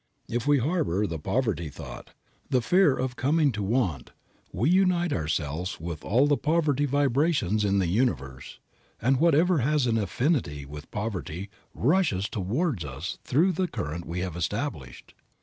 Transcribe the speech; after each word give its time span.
If 0.27 0.47
we 0.47 0.57
harbor 0.57 1.05
the 1.05 1.19
poverty 1.19 1.69
thought, 1.69 2.09
the 2.49 2.63
fear 2.63 2.97
of 2.97 3.15
coming 3.15 3.51
to 3.51 3.61
want 3.61 4.09
we 4.51 4.67
unite 4.71 5.13
ourselves 5.13 5.79
with 5.79 6.03
all 6.03 6.25
the 6.25 6.37
poverty 6.37 6.85
vibrations 6.85 7.63
in 7.63 7.77
the 7.77 7.85
universe, 7.85 8.57
and 8.99 9.19
whatever 9.19 9.59
has 9.59 9.85
an 9.85 9.99
affinity 9.99 10.65
with 10.65 10.89
poverty 10.89 11.51
rushes 11.75 12.27
toward 12.29 12.83
us 12.83 13.19
through 13.23 13.51
the 13.51 13.67
current 13.67 14.05
we 14.07 14.21
have 14.21 14.35
established. 14.35 15.13